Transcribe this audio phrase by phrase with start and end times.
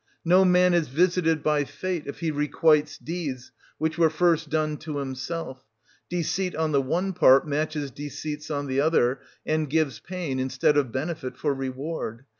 [0.25, 4.97] No man is visited by fate if he requites deeds which were first done to
[4.97, 5.63] himself;
[6.09, 10.75] deceit on the one part 230 matches deceits on the other, and gives pain, instead
[10.75, 12.25] of benefit, for reward.